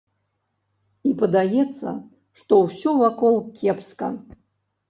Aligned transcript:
І 1.09 1.11
падаецца, 1.19 1.93
што 2.41 2.53
ўсё 2.65 2.97
вакол 3.03 3.35
кепска. 3.61 4.11